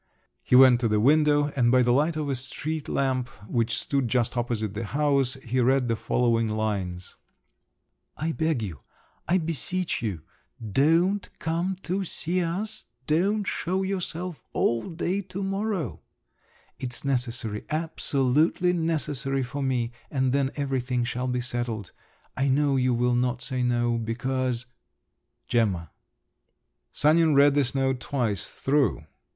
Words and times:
He 0.41 0.55
went 0.55 0.79
to 0.79 0.87
the 0.87 0.99
window, 0.99 1.49
and 1.55 1.71
by 1.71 1.83
the 1.83 1.91
light 1.91 2.17
of 2.17 2.27
a 2.27 2.33
street 2.33 2.89
lamp 2.89 3.27
which 3.47 3.77
stood 3.79 4.07
just 4.07 4.35
opposite 4.35 4.73
the 4.73 4.83
house, 4.83 5.35
he 5.43 5.59
read 5.59 5.87
the 5.87 5.95
following 5.95 6.49
lines:— 6.49 7.17
I 8.17 8.31
beg 8.31 8.63
you, 8.63 8.79
I 9.27 9.37
beseech 9.37 10.01
you—don't 10.01 11.29
come 11.37 11.75
to 11.83 12.03
see 12.03 12.41
us, 12.41 12.85
don't 13.05 13.43
show 13.43 13.83
yourself 13.83 14.43
all 14.53 14.89
day 14.89 15.21
to 15.21 15.43
morrow. 15.43 16.01
It's 16.79 17.05
necessary, 17.05 17.63
absolutely 17.69 18.73
necessary 18.73 19.43
for 19.43 19.61
me, 19.61 19.91
and 20.09 20.33
then 20.33 20.49
everything 20.55 21.03
shall 21.03 21.27
be 21.27 21.41
settled. 21.41 21.91
I 22.35 22.47
know 22.47 22.75
you 22.75 22.95
will 22.95 23.13
not 23.13 23.43
say 23.43 23.61
no, 23.61 23.99
because… 23.99 24.65
"GEMMA." 25.47 25.91
Sanin 26.91 27.35
read 27.35 27.53
this 27.53 27.75
note 27.75 27.99
twice 27.99 28.49
through. 28.51 29.05